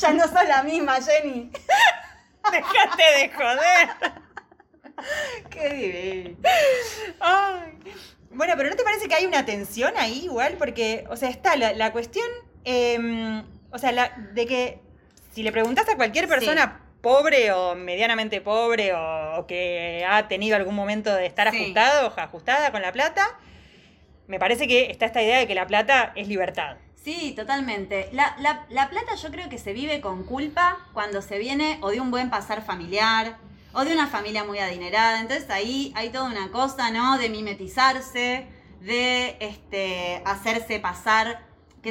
[0.00, 1.50] Ya no sos la misma, Jenny.
[2.50, 3.88] Dejate de joder.
[5.50, 6.38] Qué divino.
[7.20, 7.78] Ay.
[8.30, 10.54] Bueno, pero ¿no te parece que hay una tensión ahí igual?
[10.58, 12.26] Porque, o sea, está la, la cuestión
[12.64, 14.80] em, o sea, la- de que
[15.38, 20.56] si le preguntas a cualquier persona pobre o medianamente pobre o, o que ha tenido
[20.56, 21.56] algún momento de estar Sí.
[21.62, 23.38] ajustado o ajustada con la plata,
[24.26, 26.76] me parece que está esta idea de que la plata es libertad.
[26.96, 28.08] Sí, totalmente.
[28.10, 31.90] La, la- la plata yo creo que se vive con culpa cuando se viene o
[31.92, 33.36] de un buen pasar familiar
[33.74, 35.20] o de una familia muy adinerada.
[35.20, 37.16] Entonces ahí hay toda una cosa, ¿no?
[37.16, 38.48] De mimetizarse,
[38.80, 41.42] de este, hacerse pasar,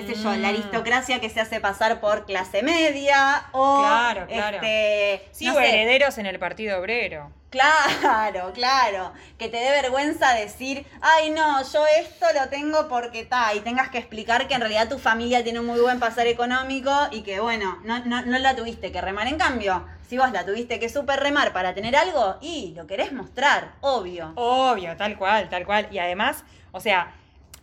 [0.06, 0.56] qué sé yo, la Mm.
[0.56, 3.80] aristocracia que se hace pasar por clase media o...
[3.82, 4.58] Claro, claro.
[4.58, 7.32] Este, Sí, no o sé, herederos en el Partido Obrero.
[7.50, 9.14] Claro, claro.
[9.38, 13.90] Que te dé vergüenza decir, ay no, yo esto lo tengo porque está, y tengas
[13.90, 17.40] que explicar que en realidad tu familia tiene un muy buen pasar económico y que
[17.40, 19.28] bueno, no, no, no la tuviste que remar.
[19.28, 23.12] En cambio, si vos la tuviste que super remar para tener algo, y lo querés
[23.14, 24.32] mostrar, obvio.
[24.36, 25.88] Obvio, tal cual, tal cual.
[25.92, 27.14] Y además, o sea,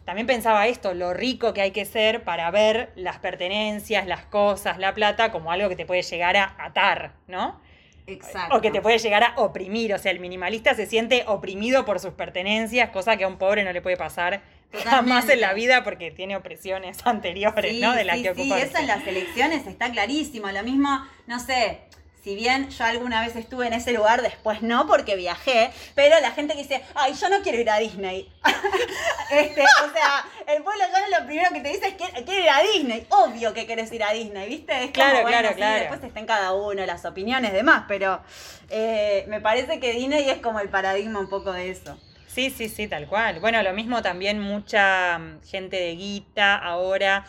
[0.04, 4.78] también pensaba esto, lo rico que hay que ser para ver las pertenencias, las cosas,
[4.78, 7.60] la plata como algo que te puede llegar a atar, ¿no?
[8.06, 8.56] Exacto.
[8.56, 9.94] O que te puede llegar a oprimir.
[9.94, 13.64] O sea, el minimalista se siente oprimido por sus pertenencias, cosa que a un pobre
[13.64, 14.42] no le puede pasar
[14.84, 17.94] jamás en la vida porque tiene opresiones anteriores, Sí, ¿no?
[17.94, 18.66] De las sí, que sí, ocuparse.
[18.66, 20.50] eso en las elecciones está clarísimo.
[20.50, 21.80] Lo mismo, no sé,
[22.24, 26.30] si bien yo alguna vez estuve en ese lugar, después no, porque viajé, pero la
[26.30, 28.32] gente que dice, ay, yo no quiero ir a Disney.
[29.30, 32.48] este, o sea, el pueblo ya lo primero que te dice es que quiero ir
[32.48, 33.06] a Disney.
[33.10, 34.72] Obvio que querés ir a Disney, ¿viste?
[34.72, 35.80] Es como, Claro, bueno, claro, sí, claro.
[35.80, 38.22] Después está en cada uno, las opiniones, demás, pero
[38.70, 41.98] eh, me parece que Disney es como el paradigma un poco de eso.
[42.26, 43.38] Sí, sí, sí, tal cual.
[43.40, 47.26] Bueno, lo mismo también mucha mm, gente de guita ahora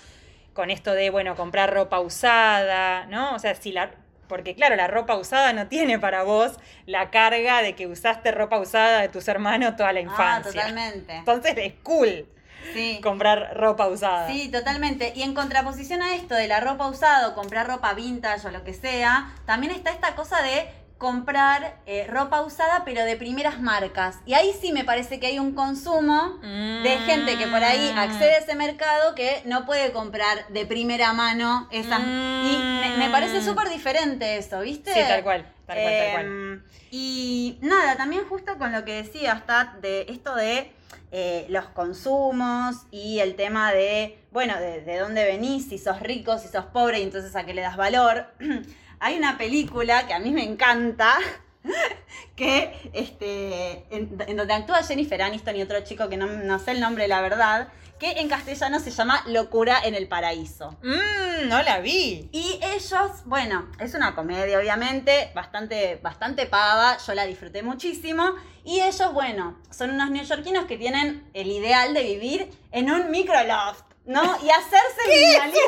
[0.54, 3.36] con esto de, bueno, comprar ropa usada, ¿no?
[3.36, 3.92] O sea, si la...
[4.28, 6.54] Porque claro, la ropa usada no tiene para vos
[6.86, 10.52] la carga de que usaste ropa usada de tus hermanos toda la Ah, infancia.
[10.62, 11.16] totalmente.
[11.18, 12.28] Entonces es cool
[12.74, 13.00] Sí.
[13.04, 14.28] comprar ropa usada.
[14.28, 15.14] Sí, totalmente.
[15.16, 18.64] Y en contraposición a esto de la ropa usada o comprar ropa vintage o lo
[18.64, 20.68] que sea, también está esta cosa de
[21.10, 24.18] comprar eh, ropa usada pero de primeras marcas.
[24.26, 27.98] Y ahí sí me parece que hay un consumo de gente que por ahí Mm.
[28.00, 32.02] accede a ese mercado que no puede comprar de primera mano esas.
[32.02, 33.44] Y me, me parece Mm.
[33.46, 34.92] súper diferente eso, ¿viste?
[34.94, 36.26] Sí, tal cual, tal cual, tal cual.
[36.26, 40.72] Em, Y nada, también justo con lo que decías, Tat, de esto de
[41.12, 46.38] eh, los consumos y el tema de, bueno, de, de dónde venís, si sos rico,
[46.40, 48.26] si sos pobre y entonces a qué le das valor.
[49.06, 51.16] Hay una película que a mí me encanta,
[52.36, 56.72] que este, en, en donde actúa Jennifer Aniston y otro chico que no, no sé
[56.72, 57.68] el nombre, la verdad,
[58.00, 60.72] que en castellano se llama Locura en el Paraíso.
[60.82, 62.30] Mm, no la vi.
[62.32, 68.34] Y ellos, bueno, es una comedia, obviamente, bastante, bastante pava, yo la disfruté muchísimo.
[68.64, 73.85] Y ellos, bueno, son unos neoyorquinos que tienen el ideal de vivir en un microloft,
[74.06, 74.22] ¿no?
[74.44, 75.02] Y hacerse.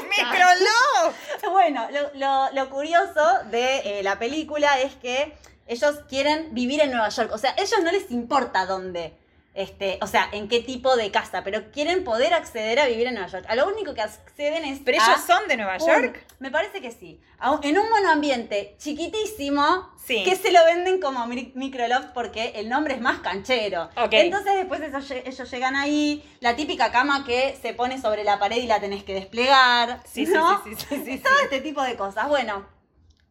[0.10, 1.16] ¡Microlove!
[1.52, 5.34] Bueno, lo, lo- lo curioso de eh, la película es que
[5.68, 7.32] ellos quieren vivir en Nueva York.
[7.34, 9.18] O sea, a ellos no les importa dónde,
[9.58, 13.16] este, o sea, en qué tipo de casa, pero quieren poder acceder a vivir en
[13.16, 13.46] Nueva York.
[13.50, 16.26] A lo único que acceden es ¿Pero a ellos son de Nueva un- York?
[16.40, 17.20] me parece que sí.
[17.40, 20.24] A un- En un monoambiente chiquitísimo Sí.
[20.24, 23.90] que se lo venden como mi- microloft porque el nombre es más canchero.
[23.98, 24.14] Ok.
[24.14, 28.58] Entonces después esos ellos llegan ahí, la típica cama que se pone sobre la pared
[28.58, 30.02] y la tenés que desplegar.
[30.06, 30.64] Sí, ¿no?
[30.64, 31.20] sí, sí, sí, sí, sí.
[31.20, 32.28] Todo este tipo de cosas.
[32.28, 32.66] Bueno,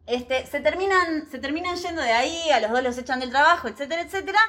[0.05, 3.67] este, se, terminan, se terminan yendo de ahí, a los dos los echan del trabajo,
[3.67, 4.39] etcétera, etcétera.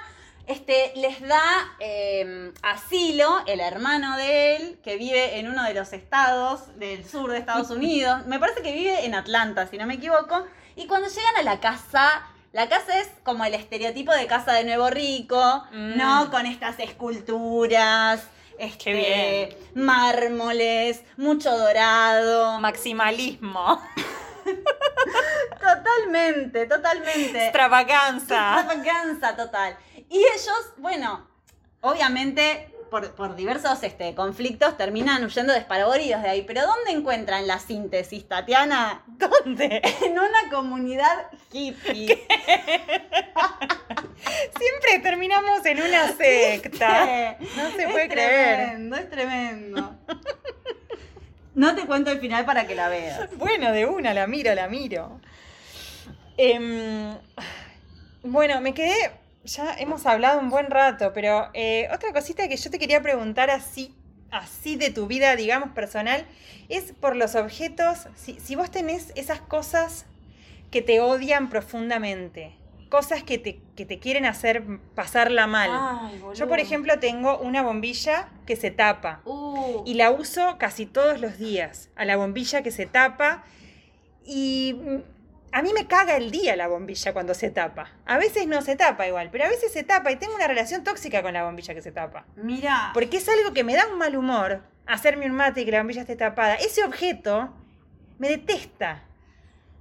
[0.49, 1.43] Este, les da
[1.79, 7.31] eh, asilo el hermano de él, que vive en uno de los estados del sur
[7.31, 8.25] de Estados Unidos.
[8.27, 10.47] Me parece que vive en Atlanta, si no me equivoco.
[10.75, 14.65] Y cuando llegan a la casa, la casa es como el estereotipo de casa de
[14.65, 15.97] nuevo rico, Mm.
[15.99, 16.31] ¿no?
[16.31, 18.23] Con estas esculturas.
[18.59, 19.57] Este, bien.
[19.87, 22.59] mármoles, mucho dorado.
[22.59, 23.81] Maximalismo.
[25.61, 27.45] Totalmente, totalmente.
[27.45, 28.61] Extravaganza.
[28.61, 29.77] Extravaganza total.
[30.11, 31.27] Y ellos, bueno,
[31.81, 36.43] obviamente por, por diversos este, conflictos terminan huyendo desparaboridos de ahí.
[36.43, 39.03] Pero ¿dónde encuentran la síntesis, Tatiana?
[39.07, 39.83] ¿Dónde?
[40.05, 42.27] En una comunidad hippie.
[44.59, 47.37] Siempre terminamos en una secta.
[47.57, 48.57] No se Es puede creer.
[48.57, 49.95] Tremendo, es tremendo.
[51.55, 53.37] No te cuento el final para que la veas.
[53.37, 55.21] Bueno, de una, la miro, la miro.
[56.37, 57.13] Em,
[58.23, 59.11] bueno, me quedé.
[59.49, 63.51] Ya hemos hablado un buen rato, pero eh, otra cosita que yo te quería preguntar
[63.51, 63.95] así,
[64.31, 66.27] así de tu vida, digamos, personal,
[66.69, 68.09] es por los objetos.
[68.15, 70.05] Si, si vos tenés esas cosas
[70.71, 72.55] que te odian profundamente,
[72.91, 75.71] cosas que te, que te quieren hacer pasarla mal.
[75.73, 80.85] Ay, Yo, por ejemplo, tengo una bombilla que se tapa Uh, y la uso casi
[80.85, 83.45] todos los días, a la bombilla que se tapa.
[84.27, 84.77] Y
[85.53, 87.91] a mí me caga el día la bombilla cuando se tapa.
[88.07, 90.85] A veces no se tapa igual, pero a veces se tapa y tengo una relación
[90.85, 92.25] tóxica con la bombilla que se tapa.
[92.37, 95.71] mira, Porque es algo que me da un mal humor hacerme un mate y que
[95.73, 96.55] la bombilla esté tapada.
[96.55, 97.51] Ese objeto
[98.19, 99.05] me detesta.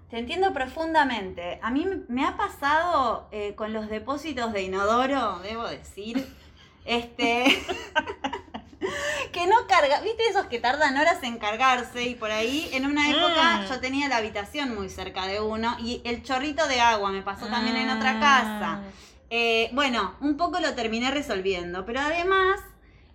[0.10, 1.60] te entiendo profundamente.
[1.62, 6.26] A mí me- ha pasado eh, con los depósitos de inodoro, debo decir,
[6.86, 7.46] este,
[9.32, 12.04] que no carga, ¿viste esos que tardan horas en cargarse?
[12.04, 13.66] Y por ahí, en una época, Mm.
[13.70, 17.48] yo tenía la habitación muy cerca de uno y el chorrito de agua me pasó
[17.48, 18.82] también en otra casa.
[19.30, 22.62] Eh, bueno, un poco lo terminé resolviendo, pero además,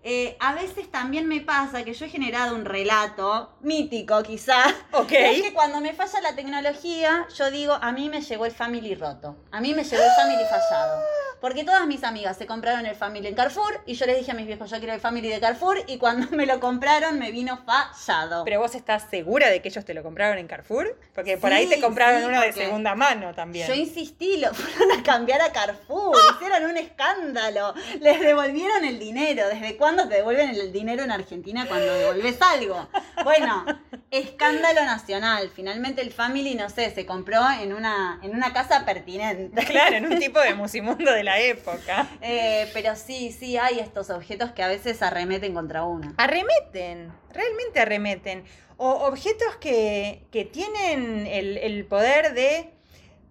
[0.05, 4.63] eh, a veces también me pasa que yo he generado un relato mítico quizá.
[4.93, 5.13] Ok.
[5.13, 8.95] Es que cuando me falla la tecnología, yo digo, a mí me llegó el family
[8.97, 11.03] roto, a mí me llegó el family fallado.
[11.43, 14.35] Porque todas mis amigas se compraron el family en Carrefour y yo les dije a
[14.35, 17.59] mis viejos, yo quiero el family de Carrefour y cuando me lo compraron me vino
[17.67, 18.45] fallado.
[18.45, 20.97] Pero vos estás segura de que ellos te lo compraron en Carrefour?
[21.13, 23.67] Porque por ahí te compraron sí, uno de segunda mano también.
[23.67, 29.49] Yo insistí, lo fueron a cambiar a Carrefour, hicieron un escándalo, les devolvieron el dinero.
[29.49, 32.89] ¿Desde cuándo te devuelven el dinero en Argentina cuando devolves algo?
[33.25, 33.67] Bueno,
[34.13, 35.51] escándalo nacional.
[35.53, 39.65] Finalmente el Family, no sé, se compró en una, en una casa pertinente.
[39.65, 42.09] Claro, en un tipo de musimundo de la época.
[42.21, 46.13] Eh, pero sí, sí, hay estos objetos que a veces arremeten contra uno.
[46.17, 48.45] Arremeten, realmente arremeten.
[48.77, 52.71] O objetos que, que tienen el, el poder de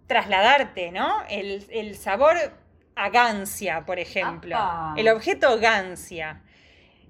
[0.08, 1.22] trasladarte, ¿no?
[1.30, 2.36] El, el sabor
[2.96, 4.56] a gancia, por ejemplo.
[4.58, 4.94] Apa.
[4.98, 6.42] El objeto gancia.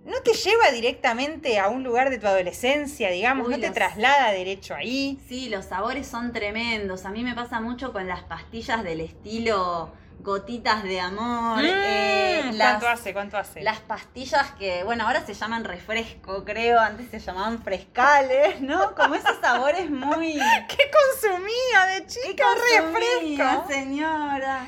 [0.05, 3.75] No te lleva directamente a un lugar de tu adolescencia, digamos, Uy, no te los-
[3.75, 5.19] traslada derecho ahí.
[5.27, 7.05] Sí, los sabores son tremendos.
[7.05, 9.91] A mí me pasa mucho con las pastillas del estilo
[10.23, 11.61] gotitas de amor.
[11.63, 13.13] eh, Mm, las- ¿Cuánto hace?
[13.13, 13.61] ¿Cuánto hace?
[13.61, 18.93] Las pastillas que, bueno, ahora se llaman refresco, creo, antes se llamaban frescales, ¿no?
[18.95, 20.33] Como esos sabores muy...
[20.67, 22.43] ¿Qué consumía de chica?
[22.45, 23.67] consumía, Refresco.
[23.71, 24.65] señora.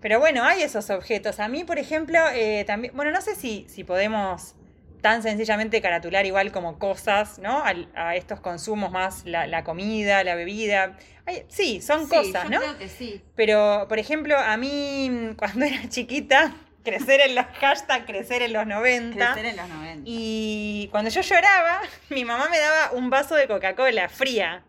[0.00, 1.40] Pero bueno, hay esos objetos.
[1.40, 4.54] A mí, por ejemplo, eh, también, bueno, no sé si, si podemos
[5.00, 7.62] tan sencillamente caratular igual como cosas, ¿no?
[7.94, 10.96] A estos consumos más la, la comida, la bebida.
[11.26, 12.58] Ay, sí, son Sí, cosas, yo ¿no?
[12.60, 13.22] creo que sí.
[13.34, 18.66] Pero, por ejemplo, a mí cuando era chiquita, crecer en los hashtags, crecer en los
[18.66, 19.16] 90.
[19.16, 20.02] Crecer en los 90.
[20.04, 21.80] Y cuando yo lloraba,
[22.10, 24.62] mi mamá me daba un vaso de Coca-Cola fría.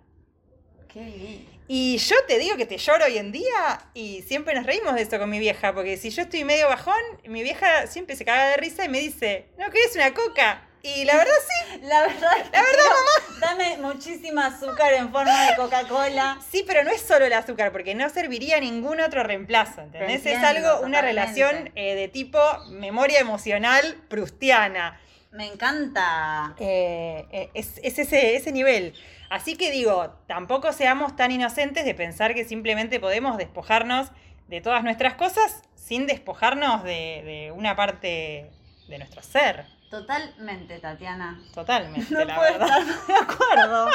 [0.92, 1.49] Qué lindo.
[1.72, 5.04] Y yo te digo que te lloro hoy en día y siempre nos reímos de
[5.04, 8.48] eso con mi vieja, porque si yo estoy medio bajón, mi vieja siempre se caga
[8.48, 10.64] de risa y me dice, ¿no querés una coca?
[10.82, 13.38] Y la verdad sí, La verdad, la verdad, mamá.
[13.40, 16.40] Dame muchísima azúcar en forma de Coca-Cola.
[16.52, 20.24] sí, pero no es solo el azúcar, porque no serviría ningún otro reemplazo, ¿entendés?
[20.24, 21.02] Te es entiendo, algo, una totalmente.
[21.02, 25.00] relación eh, de tipo memoria emocional prustiana.
[25.32, 26.56] Me encanta.
[26.60, 28.94] Eh, eh, es, es ese, ese nivel.
[29.30, 34.12] Así que digo, tampoco seamos tan inocentes de pensar que simplemente podemos despojarnos
[34.48, 38.50] de todas nuestras cosas sin despojarnos de, de una parte
[38.88, 39.66] de nuestro ser.
[39.90, 41.40] Totalmente, Tatiana.
[41.54, 42.80] Totalmente, No la puedo verdad.
[42.80, 43.90] estar de acuerdo.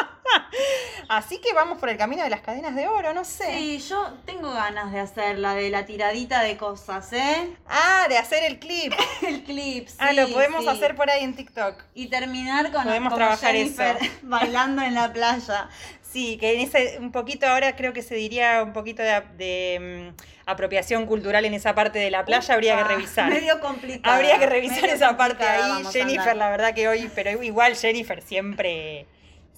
[1.09, 3.57] Así que vamos por el camino de las cadenas de oro, no sé.
[3.59, 7.57] Sí, yo tengo ganas de hacer la de la tiradita de cosas, ¿eh?
[7.69, 8.93] Ah, de hacer el clip.
[9.23, 10.69] El clip, sí, ah, lo podemos sí.
[10.71, 11.83] hacer por ahí en TikTok.
[11.95, 14.13] Y terminar con Podemos trabajar Jennifer eso.
[14.23, 15.69] bailando en la playa.
[16.15, 20.13] Sí, que en ese un poquito ahora creo que se diría un poquito de, de,
[20.15, 23.29] mm, apropiación cultural en esa parte de la playa, habría que revisar.
[23.29, 24.15] Medio complicado.
[24.15, 25.85] Habría que revisar esa parte ahí.
[25.93, 29.07] Jennifer, la verdad que hoy, pero igual Jennifer siempre,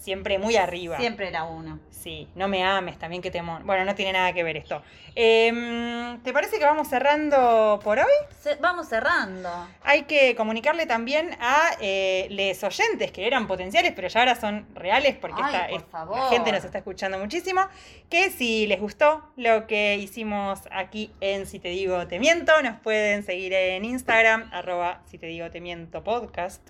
[0.06, 0.96] siempre muy arriba.
[0.98, 1.80] Siempre era uno.
[1.90, 4.80] Sí, no me ames también que te mon- Bueno, no tiene nada que ver esto.
[5.16, 8.04] Em, ¿Te parece que vamos cerrando por hoy?
[8.40, 9.50] Se- vamos cerrando.
[9.82, 14.66] Hay que comunicarle también a eh, les oyentes que eran potenciales, pero ya ahora son
[14.76, 17.62] reales porque Ay, esta- por es- la gente nos está escuchando muchísimo.
[18.08, 22.78] Que si les gustó lo que hicimos aquí en Si Te Digo Te Miento, nos
[22.80, 26.62] pueden seguir en Instagram, arroba Si Te Digo Te Miento podcast,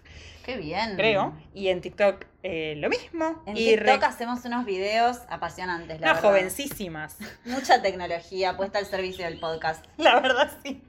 [0.46, 0.96] Qué bien.
[0.96, 1.34] creo.
[1.54, 3.42] Y en TikTok eh, lo mismo.
[3.46, 6.28] En y TikTok re- hacemos unos videos apasionantes, la no, verdad.
[6.30, 7.16] jovencísimas.
[7.44, 9.84] Mucha tecnología puesta al servicio del podcast.
[9.98, 10.82] La verdad, sí.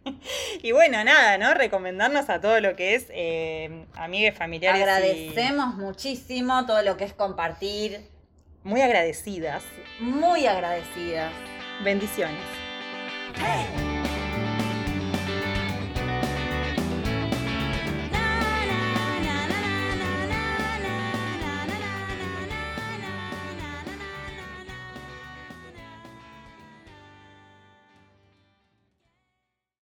[0.61, 1.53] Y bueno, nada, ¿no?
[1.53, 4.79] Recomendarnos a todo lo que es eh, amigues, familiares.
[4.79, 8.07] y- Agradecemos muchísimo todo lo que es compartir.
[8.63, 9.63] muy agradecidas.
[9.99, 11.31] Muy agradecidas.
[11.83, 12.41] Bendiciones.
[13.35, 13.96] Hey.